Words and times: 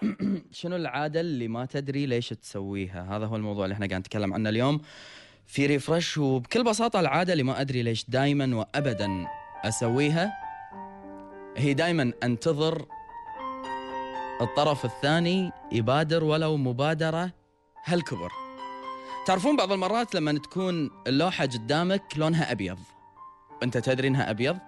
شنو 0.52 0.76
العادة 0.76 1.20
اللي 1.20 1.48
ما 1.48 1.66
تدري 1.66 2.06
ليش 2.06 2.28
تسويها؟ 2.28 3.16
هذا 3.16 3.26
هو 3.26 3.36
الموضوع 3.36 3.64
اللي 3.64 3.74
إحنا 3.74 3.86
قاعد 3.86 4.00
نتكلم 4.00 4.34
عنه 4.34 4.48
اليوم. 4.48 4.80
في 5.46 5.66
ريفرش 5.66 6.18
وبكل 6.18 6.64
بساطة 6.64 7.00
العادة 7.00 7.32
اللي 7.32 7.42
ما 7.42 7.60
أدري 7.60 7.82
ليش 7.82 8.10
دايما 8.10 8.56
وأبدا 8.56 9.26
أسويها 9.64 10.32
هي 11.56 11.74
دايما 11.74 12.12
أنتظر 12.22 12.86
الطرف 14.40 14.84
الثاني 14.84 15.52
يبادر 15.72 16.24
ولو 16.24 16.56
مبادرة 16.56 17.30
هالكبر. 17.84 18.32
تعرفون 19.26 19.56
بعض 19.56 19.72
المرات 19.72 20.14
لما 20.14 20.32
تكون 20.32 20.90
اللوحة 21.06 21.46
قدامك 21.46 22.02
لونها 22.16 22.52
أبيض. 22.52 22.78
أنت 23.62 23.78
تدري 23.78 24.08
إنها 24.08 24.30
أبيض؟ 24.30 24.58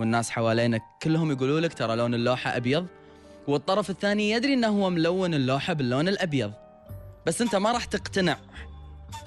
والناس 0.00 0.30
حوالينك 0.30 0.82
كلهم 1.02 1.32
يقولوا 1.32 1.60
لك 1.60 1.74
ترى 1.74 1.96
لون 1.96 2.14
اللوحة 2.14 2.56
أبيض. 2.56 2.86
والطرف 3.48 3.90
الثاني 3.90 4.30
يدري 4.30 4.54
إنه 4.54 4.68
هو 4.68 4.90
ملون 4.90 5.34
اللوحة 5.34 5.72
باللون 5.72 6.08
الأبيض. 6.08 6.52
بس 7.26 7.42
أنت 7.42 7.56
ما 7.56 7.72
راح 7.72 7.84
تقتنع 7.84 8.36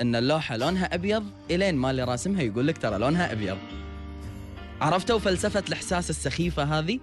إن 0.02 0.16
اللوحة 0.16 0.57
لونها 0.57 0.95
أبيض 0.95 1.23
إلين 1.52 1.75
ما 1.75 1.91
اللي 1.91 2.03
راسمها 2.03 2.41
يقول 2.41 2.67
لك 2.67 2.77
ترى 2.77 2.98
لونها 2.98 3.31
أبيض. 3.31 3.57
عرفتوا 4.81 5.20
فلسفة 5.20 5.63
الإحساس 5.67 6.09
السخيفة 6.09 6.63
هذه؟ 6.63 6.99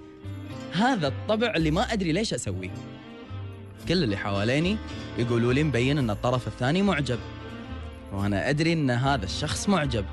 هذا 0.73 1.09
الطبع 1.09 1.53
اللي 1.57 1.71
ما 1.71 1.93
أدري 1.93 2.13
ليش 2.13 2.35
أسويه. 2.35 2.75
كل 3.89 4.05
اللي 4.05 4.17
حواليني 4.17 4.77
يقولوا 5.19 5.53
لي 5.53 5.63
مبين 5.63 5.99
إن 5.99 6.11
الطرف 6.11 6.49
الثاني 6.49 6.83
معجب. 6.83 7.19
وأنا 8.13 8.51
أدري 8.51 8.73
إن 8.73 8.91
هذا 8.91 9.25
الشخص 9.25 9.69
معجب. 9.69 10.05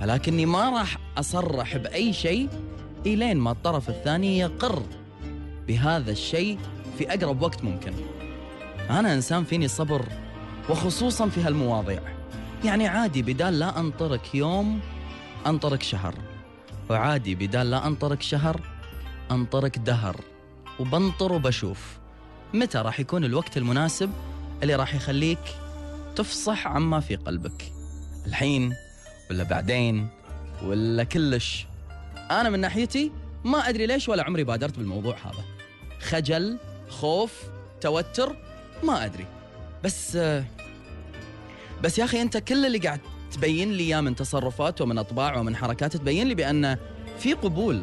ولكني 0.00 0.46
ما 0.46 0.70
راح 0.70 0.98
أصرح 1.18 1.76
بأي 1.76 2.12
شيء 2.12 2.48
إلين 3.06 3.36
ما 3.36 3.50
الطرف 3.50 3.88
الثاني 3.88 4.38
يقر. 4.38 4.82
بهذا 5.68 6.10
الشيء 6.10 6.58
في 6.98 7.14
أقرب 7.14 7.42
وقت 7.42 7.64
ممكن. 7.64 7.92
أنا 8.90 9.14
إنسان 9.14 9.44
فيني 9.44 9.68
صبر 9.68 10.04
وخصوصا 10.70 11.28
في 11.28 11.40
هالمواضيع. 11.40 12.02
يعني 12.64 12.86
عادي 12.86 13.22
بدال 13.22 13.58
لا 13.58 13.80
أنطرك 13.80 14.34
يوم 14.34 14.80
أنطرك 15.46 15.82
شهر. 15.82 16.14
وعادي 16.90 17.34
بدال 17.34 17.70
لا 17.70 17.86
أنطرك 17.86 18.22
شهر 18.22 18.60
أنطرك 19.30 19.78
دهر. 19.78 20.20
وبنطر 20.80 21.32
وبشوف 21.32 21.98
متى 22.54 22.78
راح 22.78 23.00
يكون 23.00 23.24
الوقت 23.24 23.56
المناسب 23.56 24.10
اللي 24.62 24.74
راح 24.74 24.94
يخليك 24.94 25.38
تفصح 26.16 26.66
عما 26.66 27.00
في 27.00 27.16
قلبك. 27.16 27.72
الحين 28.26 28.74
ولا 29.30 29.44
بعدين 29.44 30.08
ولا 30.64 31.04
كلش. 31.04 31.66
أنا 32.30 32.50
من 32.50 32.60
ناحيتي 32.60 33.12
ما 33.44 33.68
أدري 33.68 33.86
ليش 33.86 34.08
ولا 34.08 34.24
عمري 34.24 34.44
بادرت 34.44 34.78
بالموضوع 34.78 35.16
هذا. 35.24 35.57
خجل 36.00 36.58
خوف 36.88 37.32
توتر 37.80 38.36
ما 38.82 39.04
أدري. 39.04 39.26
بس 39.84 40.18
بس 41.82 41.98
يا 41.98 42.04
أخي 42.04 42.22
أنت 42.22 42.36
كل 42.36 42.66
اللي 42.66 42.78
قاعد 42.78 43.00
تبين 43.32 43.72
لي 43.72 43.82
إياه 43.84 44.00
من 44.00 44.14
تصرفات 44.14 44.80
ومن 44.80 44.98
أطباع 44.98 45.36
ومن 45.36 45.56
حركات 45.56 45.96
تبين 45.96 46.28
لي 46.28 46.34
بأن 46.34 46.76
في 47.18 47.32
قبول. 47.32 47.82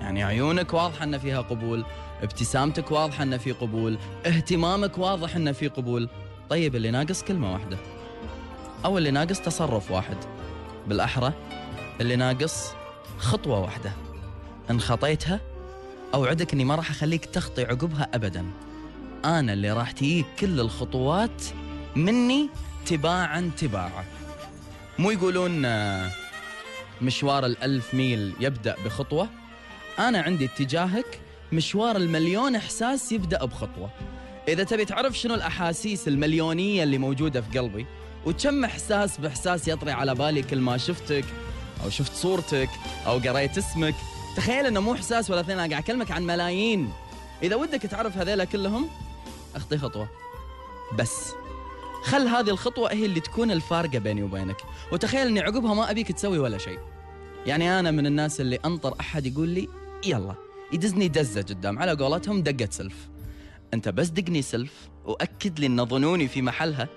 يعني 0.00 0.24
عيونك 0.24 0.74
واضحة 0.74 1.04
إن 1.04 1.18
فيها 1.18 1.40
قبول 1.40 1.84
ابتسامتك 2.22 2.90
واضحة 2.90 3.22
إن 3.22 3.38
في 3.38 3.52
قبول 3.52 3.98
اهتمامك 4.26 4.98
واضح 4.98 5.36
إن 5.36 5.52
في 5.52 5.68
قبول. 5.68 6.08
طيب 6.50 6.76
اللي 6.76 6.90
ناقص 6.90 7.22
كلمة 7.22 7.52
واحدة. 7.52 7.78
أو 8.84 8.98
اللي 8.98 9.10
ناقص 9.10 9.40
تصرف 9.40 9.90
واحد. 9.90 10.16
بالأحرى 10.88 11.32
اللي 12.00 12.16
ناقص 12.16 12.72
خطوة 13.18 13.60
واحدة. 13.60 13.92
إن 14.70 14.80
خطيتها 14.80 15.40
أوعدك 16.14 16.52
إني 16.52 16.64
ما 16.64 16.74
راح 16.74 16.90
أخليك 16.90 17.24
تخطي 17.24 17.64
عقبها 17.64 18.08
ابدا. 18.14 18.46
أنا 19.24 19.52
اللي 19.52 19.72
راح 19.72 19.90
تجيك 19.90 20.26
كل 20.38 20.60
الخطوات 20.60 21.44
مني 21.96 22.48
تباعا 22.86 23.50
تباعا. 23.58 24.04
مو 24.98 25.10
يقولون 25.10 25.64
آه، 25.64 26.10
مشوار 27.02 27.46
الألف 27.46 27.94
ميل 27.94 28.32
يبدأ 28.40 28.76
بخطوة. 28.84 29.28
أنا 29.98 30.20
عندي 30.20 30.44
اتجاهك 30.44 31.20
مشوار 31.52 31.96
المليون 31.96 32.56
إحساس 32.56 33.12
يبدأ 33.12 33.44
بخطوة. 33.44 33.90
إذا 34.48 34.64
تبي 34.64 34.84
تعرف 34.84 35.18
شنو 35.18 35.34
الأحاسيس 35.34 36.08
المليونية 36.08 36.82
اللي 36.82 36.98
موجودة 36.98 37.40
في 37.40 37.58
قلبي 37.58 37.86
وكم 38.26 38.64
إحساس 38.64 39.18
بإحساس 39.18 39.68
يطري 39.68 39.90
على 39.92 40.14
بالي 40.14 40.42
كل 40.42 40.58
ما 40.58 40.76
شفتك 40.76 41.24
أو 41.84 41.90
شفت 41.90 42.12
صورتك 42.12 42.70
أو 43.06 43.18
قريت 43.18 43.58
اسمك 43.58 43.94
تخيل 44.36 44.66
إنه 44.66 44.80
مو 44.80 44.94
احساس 44.94 45.30
ولا 45.30 45.40
اثنين 45.40 45.58
أنا 45.58 45.70
قاعد 45.70 45.82
أكلمك 45.82 46.10
عن 46.10 46.26
ملايين. 46.26 46.92
إذا 47.42 47.56
ودك 47.56 47.82
تعرف 47.82 48.16
هذيلا 48.16 48.44
كلهم 48.44 48.88
أخطي 49.54 49.78
خطوة. 49.78 50.08
بس 50.98 51.32
خل 52.04 52.28
هذه 52.28 52.50
الخطوة 52.50 52.92
هي 52.92 53.06
اللي 53.06 53.20
تكون 53.20 53.50
الفارقة 53.50 53.98
بيني 53.98 54.22
وبينك. 54.22 54.56
وتخيل 54.92 55.26
إني 55.26 55.40
عقبها 55.40 55.74
ما 55.74 55.90
أبيك 55.90 56.12
تسوي 56.12 56.38
ولا 56.38 56.58
شيء. 56.58 56.78
يعني 57.46 57.80
أنا 57.80 57.90
من 57.90 58.06
الناس 58.06 58.40
اللي 58.40 58.58
أنطر 58.64 58.94
أحد 59.00 59.26
يقول 59.26 59.48
لي 59.48 59.68
يلا. 60.06 60.34
يدزني 60.72 61.08
دزة 61.08 61.42
قدام 61.42 61.78
على 61.78 61.92
قولتهم 61.92 62.42
دقة 62.42 62.68
سلف. 62.70 63.08
أنت 63.74 63.88
بس 63.88 64.08
دقني 64.08 64.42
سلف 64.42 64.72
وأكد 65.04 65.60
لي 65.60 65.66
إن 65.66 65.86
ظنوني 65.86 66.28
في 66.28 66.42
محلها 66.42 66.88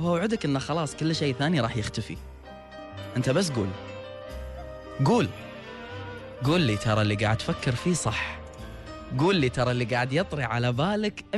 وأوعدك 0.00 0.44
انه 0.44 0.58
خلاص 0.58 0.96
كل 0.96 1.14
شيء 1.14 1.34
ثاني 1.34 1.60
راح 1.60 1.76
يختفي. 1.76 2.16
أنت 3.16 3.30
بس 3.30 3.50
قول. 3.50 3.68
قول. 5.04 5.28
قول 6.44 6.60
لي 6.60 6.76
ترى 6.76 7.02
اللي 7.02 7.14
قاعد 7.14 7.36
تفكر 7.36 7.74
فيه 7.74 7.92
صح. 7.94 8.38
قول 9.18 9.36
لي 9.36 9.48
ترى 9.48 9.70
اللي 9.70 9.84
قاعد 9.84 10.12
يطري 10.12 10.42
على 10.42 10.72
بالك 10.72 11.24
100% 11.34 11.36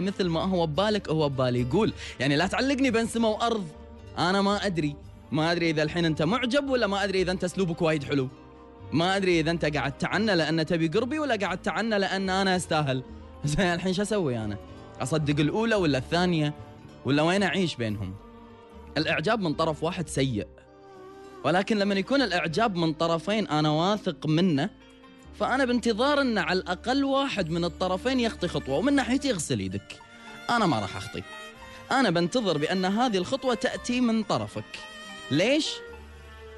مثل 0.00 0.28
ما 0.28 0.40
هو 0.40 0.66
ببالك 0.66 1.08
هو 1.08 1.28
ببالي. 1.28 1.64
قول. 1.64 1.92
يعني 2.20 2.36
لا 2.36 2.46
تعلقني 2.46 2.90
بين 2.90 3.06
سماء 3.06 3.30
وأرض. 3.30 3.66
أنا 4.18 4.42
ما 4.42 4.66
أدري. 4.66 4.96
ما 5.32 5.52
أدري 5.52 5.70
إذا 5.70 5.82
الحين 5.82 6.04
أنت 6.04 6.22
معجب 6.22 6.68
ولا 6.68 6.86
ما 6.86 7.04
أدري 7.04 7.22
إذا 7.22 7.32
أنت 7.32 7.44
أسلوبك 7.44 7.82
وايد 7.82 8.04
حلو. 8.04 8.28
ما 8.92 9.16
أدري 9.16 9.40
إذا 9.40 9.50
أنت 9.50 9.64
قاعد 9.64 9.98
تعنى 9.98 10.34
لأن 10.34 10.66
تبي 10.66 10.88
قربي 10.88 11.18
ولا 11.18 11.36
قاعد 11.36 11.62
تعنى 11.62 11.98
لأن 11.98 12.30
أنا 12.30 12.56
أستاهل. 12.56 13.02
زين 13.44 13.66
الحين 13.66 13.92
شو 13.92 14.02
أسوي 14.02 14.38
أنا؟ 14.38 14.56
أصدق 15.00 15.40
الأولى 15.40 15.74
ولا 15.74 15.98
الثانية؟ 15.98 16.54
ولا 17.04 17.22
وين 17.22 17.42
أعيش 17.42 17.76
بينهم؟ 17.76 18.14
الإعجاب 18.96 19.40
من 19.40 19.54
طرف 19.54 19.82
واحد 19.82 20.08
سيء. 20.08 20.46
ولكن 21.44 21.78
لما 21.78 21.94
يكون 21.94 22.22
الإعجاب 22.22 22.76
من 22.76 22.92
طرفين 22.92 23.48
أنا 23.48 23.70
واثق 23.70 24.26
منه 24.26 24.70
فأنا 25.40 25.64
بانتظار 25.64 26.20
أن 26.20 26.38
على 26.38 26.58
الأقل 26.58 27.04
واحد 27.04 27.50
من 27.50 27.64
الطرفين 27.64 28.20
يخطي 28.20 28.48
خطوة 28.48 28.76
ومن 28.78 28.92
ناحيتي 28.92 29.30
اغسل 29.30 29.60
يدك. 29.60 30.00
أنا 30.50 30.66
ما 30.66 30.78
راح 30.78 30.96
أخطي. 30.96 31.22
أنا 31.90 32.10
بنتظر 32.10 32.58
بأن 32.58 32.84
هذه 32.84 33.16
الخطوة 33.16 33.54
تأتي 33.54 34.00
من 34.00 34.22
طرفك. 34.22 34.64
ليش؟ 35.30 35.68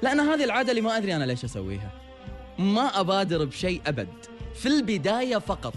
لأن 0.01 0.19
هذه 0.19 0.43
العادة 0.43 0.69
اللي 0.69 0.81
ما 0.81 0.97
أدري 0.97 1.15
أنا 1.15 1.23
ليش 1.23 1.43
أسويها. 1.43 1.91
ما 2.59 2.99
أبادر 2.99 3.45
بشيء 3.45 3.81
أبد. 3.87 4.09
في 4.55 4.65
البداية 4.65 5.37
فقط. 5.37 5.73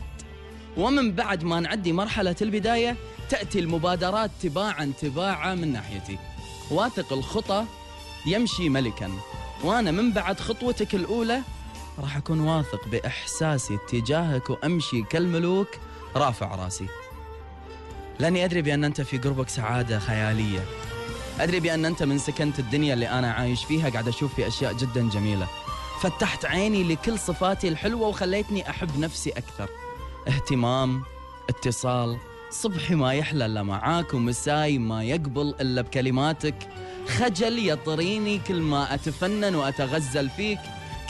ومن 0.77 1.13
بعد 1.13 1.45
ما 1.45 1.61
نعدي 1.61 1.93
مرحلة 1.93 2.37
البداية 2.43 2.97
تأتي 3.31 3.59
المبادرات 3.59 4.31
تباعا 4.43 4.93
تباعا 5.01 5.55
من 5.55 5.73
ناحيتي. 5.73 6.19
واثق 6.71 7.13
الخطى 7.13 7.65
يمشي 8.27 8.69
ملكا. 8.69 9.13
وأنا 9.65 9.91
من 9.91 10.13
بعد 10.13 10.41
خطوتك 10.41 10.95
الأولى 10.95 11.43
راح 11.99 12.17
أكون 12.17 12.41
واثق 12.41 12.89
بإحساسي 12.89 13.79
تجاهك 13.89 14.51
وأمشي 14.51 15.03
كالملوك. 15.03 15.69
رافع 16.17 16.55
راسي. 16.55 16.87
لاني 18.19 18.45
ادري 18.45 18.63
بأن 18.63 18.85
أنت 18.85 19.01
في 19.01 19.19
قربك 19.19 19.49
سعادة 19.49 19.99
خيالية. 19.99 20.65
أدري 21.41 21.61
بأن 21.61 21.85
أنت 21.85 22.03
من 22.03 22.19
سكنت 22.19 22.59
الدنيا 22.59 22.95
اللي 22.95 23.09
أنا 23.09 23.33
عايش 23.33 23.65
فيها. 23.65 23.91
قاعد 23.91 24.09
أشوف 24.09 24.35
في 24.35 24.47
أشياء 24.47 24.73
جدا 24.73 25.09
جميلة. 25.09 25.47
فتحت 26.01 26.45
عيني 26.45 26.85
لكل 26.85 27.19
صفاتي 27.19 27.69
الحلوة 27.69 28.09
وخليتني 28.09 28.71
أحب 28.71 28.99
نفسي 28.99 29.31
أكثر. 29.31 29.69
اهتمام 30.29 31.03
اتصال 31.49 32.19
صبحي 32.51 32.95
ما 32.95 33.15
يحلى 33.15 33.47
الا 33.47 33.63
معاك 33.63 34.15
ومساي 34.15 34.79
ما 34.79 35.05
يقبل 35.05 35.55
إلا 35.61 35.83
بكلماتك. 35.83 36.55
خجل 37.09 37.69
يطريني 37.69 38.39
كل 38.39 38.61
ما 38.61 38.95
أتفنن 38.95 39.55
وأتغزل 39.55 40.31
فيك. 40.31 40.59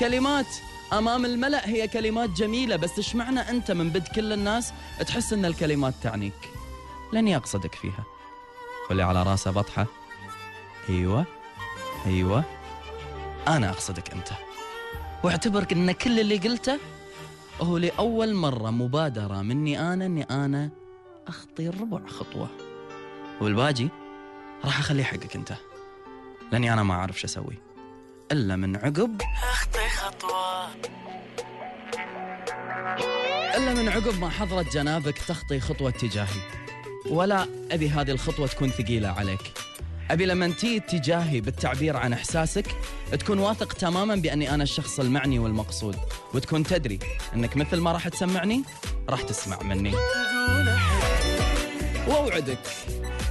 كلمات 0.01 0.47
أمام 0.93 1.25
الملأ 1.25 1.69
هي 1.69 1.89
كلمات 1.89 2.31
جميلة 2.31 2.77
بس 2.77 2.97
إيش 2.97 3.15
معنى 3.17 3.41
أنت 3.41 3.71
من 3.71 3.91
بد 3.91 4.09
كل 4.09 4.33
الناس 4.33 4.73
تحس 5.07 5.33
أن 5.33 5.45
الكلمات 5.45 5.95
تعنيك؟ 6.03 6.51
لاني 7.13 7.37
أقصدك 7.37 7.75
فيها. 7.75 8.05
واللي 8.89 9.03
على 9.03 9.23
راسه 9.23 9.51
بطحة. 9.51 9.87
أيوة 10.89 11.25
أيوة. 12.07 12.45
أنا 13.49 13.71
أقصدك 13.71 14.13
أنت. 14.13 14.29
واعتبرك 15.25 15.73
أن 15.73 15.93
كل 15.93 16.21
اللي 16.21 16.37
قلته 16.37 16.79
هو 17.61 17.77
لأول 17.77 18.35
مرة 18.35 18.71
مبادرة 18.71 19.43
مني 19.43 19.81
أنا 19.81 20.07
أني 20.07 20.23
أنا 20.23 20.80
أخطي 21.31 21.69
ربع 21.69 22.07
خطوة. 22.07 22.49
والباجي؟ 23.41 23.89
راح 24.65 24.79
أخليه 24.79 25.05
حقك 25.05 25.37
أنت. 25.37 25.53
لأني 26.53 26.73
أنا 26.73 26.83
ما 26.83 26.95
أعرف 26.95 27.21
شو 27.21 27.27
أسوي. 27.27 27.59
إلا 28.33 28.57
من 28.57 28.77
عقب. 28.77 29.23
اخطي 29.53 29.89
خطوة. 29.89 30.69
إلا 33.57 33.75
من 33.75 33.89
عقب 33.89 34.19
ما 34.21 34.29
حضرت 34.29 34.73
جنابك 34.73 35.19
تخطي 35.19 35.61
خطوة 35.61 35.91
تجاهي. 35.91 36.41
ولا 37.11 37.47
أبي 37.71 37.91
هذه 37.91 38.11
الخطوة 38.11 38.47
تكون 38.47 38.71
ثقيلة 38.71 39.09
عليك. 39.09 39.53
أبي 40.11 40.27
لما 40.27 40.49
تيجي 40.49 40.81
تجاهي 40.81 41.41
بالتعبير 41.41 41.97
عن 41.97 42.13
إحساسك 42.13 42.67
تكون 43.13 43.39
واثق 43.39 43.73
تماما 43.73 44.15
بأني 44.15 44.55
أنا 44.55 44.63
الشخص 44.63 45.01
المعني 45.01 45.39
والمقصود. 45.39 45.97
وتكون 46.35 46.65
تدري 46.65 46.99
أنك 47.35 47.57
مثل 47.57 47.77
ما 47.77 47.93
راح 47.93 48.09
تسمعني 48.09 48.63
راح 49.09 49.23
تسمع 49.23 49.63
مني. 49.63 49.95
وأوعدك 52.09 52.59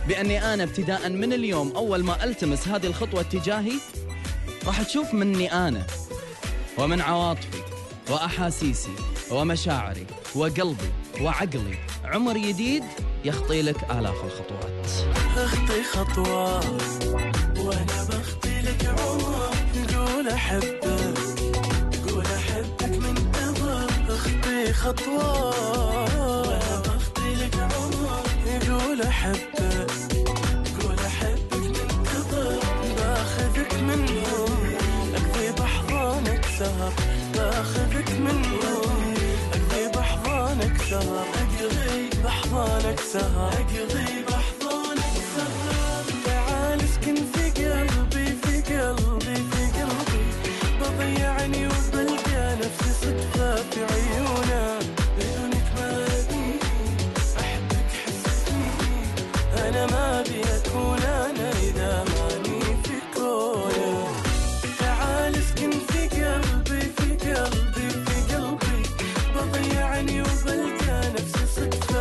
بأني 0.08 0.54
أنا 0.54 0.64
ابتداء 0.64 1.10
من 1.10 1.34
اليوم 1.34 1.72
أول 1.76 2.04
ما 2.04 2.24
ألتمس 2.24 2.68
هذه 2.68 2.88
الخطوة 2.88 3.22
تجاهي 3.22 3.74
راح 4.66 4.82
تشوف 4.82 5.14
مني 5.14 5.54
أنا 5.54 5.88
ومن 6.78 7.02
عواطفي 7.02 7.62
وأحاسيسي 8.10 8.96
ومشاعري 9.32 10.06
وقلبي 10.36 10.92
وعقلي. 11.22 11.78
عمر 12.04 12.38
جديد 12.38 12.84
يخطي 13.26 13.62
لك 13.62 13.92
آلاف 13.92 14.16
الخطوات. 14.26 14.86
أخطي 15.38 15.84
خطوة 15.84 16.60
وأنا 17.60 18.04
بخطي 18.10 18.62
لك 18.62 18.86
عمر. 18.86 19.50
قول 19.96 20.28
أحبك 20.28 21.18
قول 22.10 22.26
أحبك 22.26 22.84
من 22.84 23.32
قبل. 23.32 24.14
أخطي 24.14 24.74
خطوة 24.74 26.19
قول 29.00 29.08
احبك 29.08 29.92
قول 30.82 31.00
احبك 31.00 31.54
من 31.54 32.04
قبل 32.12 32.60
باخذك 32.98 33.74
منهم 33.74 34.76
أقضي 35.16 35.52
بحضانك 35.60 36.46
سهر. 36.60 36.94
باخذك 37.34 38.12
منهم 38.12 39.14
أقضي 39.54 39.88
بحضانك 39.96 40.82
سهر. 40.90 41.26
أقضي 41.36 42.10
بحضانك 42.24 43.00
سهر. 43.00 43.54
أقضي 43.54 44.24
بحضانك 44.28 45.16
سهر. 45.36 46.04
تعال 46.26 46.82
اسكن 46.84 47.16
في 47.16 47.44
قلبي 47.64 48.26
في 48.44 48.62
قلبي 48.62 49.36
في 49.52 49.64
قلبي. 49.80 50.24
بضيعني 50.82 51.68
وبلقى 70.18 70.98
نفسي 71.14 71.46
صدفة 71.56 71.99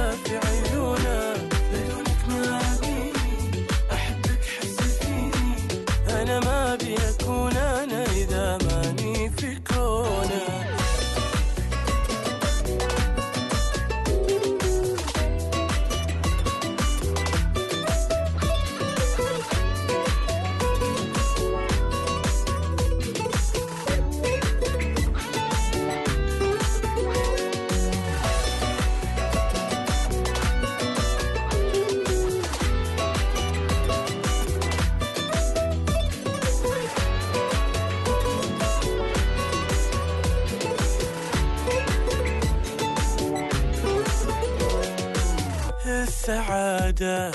السعادة 47.00 47.32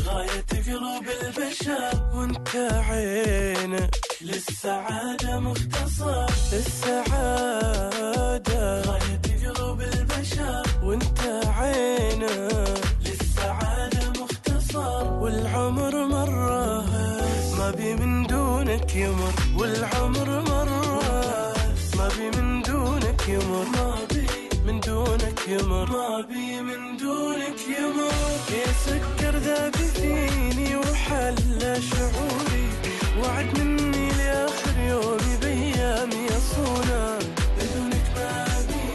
غاية 0.00 0.44
قلوب 0.66 1.06
البشر 1.22 2.10
وانت 2.14 2.48
عينك 2.88 3.96
للسعادة 4.20 5.38
مختصر 5.40 6.26
السعادة. 6.52 7.82
غاية 8.82 9.20
قلوب 9.44 9.80
البشر 9.80 10.62
وانت 10.82 11.20
عينك 11.46 12.80
للسعادة 13.04 14.10
مختصر. 14.20 15.04
والعمر 15.12 16.06
مرة 16.06 16.84
ما 17.58 17.70
بي 17.70 17.94
من 17.94 18.26
دونك 18.26 18.96
يمر 18.96 19.32
والعمر 19.56 20.40
مرة 20.40 21.54
ما 21.96 22.08
بي 22.08 22.30
من 22.36 22.62
دونك 22.62 23.28
يمر. 23.28 24.13
دونك 24.86 25.48
يمر 25.48 25.90
ما 25.90 26.20
بي 26.28 26.60
من 26.60 26.96
دونك 26.96 27.58
يمر 27.78 28.12
يا 28.52 28.72
سكر 28.86 29.36
ذابي 29.36 29.84
فيني 29.94 30.76
وحل 30.76 31.82
شعوري. 31.90 32.68
وعد 33.22 33.58
مني 33.58 34.08
لآخر 34.08 34.76
يومي 34.88 35.36
بايامي 35.42 36.26
اصونه 36.28 37.18
بدونك 37.56 38.06
ما 38.16 38.44
بي 38.68 38.86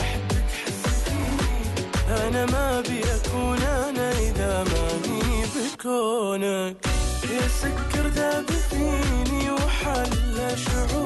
أحبك 0.00 0.48
حسيتني 0.62 1.58
أنا 2.08 2.46
ما 2.46 2.80
بي 2.80 3.00
أكون 3.16 3.62
أنا 3.62 4.12
إذا 4.12 4.64
ماني 4.64 5.44
بكونك. 5.54 6.76
يا 7.30 7.48
سكر 7.62 8.06
ذاب 8.08 8.50
فيني 8.70 9.50
وحل 9.50 10.58
شعوري. 10.58 11.03